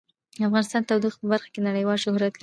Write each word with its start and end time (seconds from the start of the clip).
افغانستان 0.47 0.81
د 0.83 0.87
تودوخه 0.89 1.17
په 1.21 1.27
برخه 1.31 1.49
کې 1.53 1.65
نړیوال 1.67 1.97
شهرت 2.03 2.33
لري. 2.35 2.39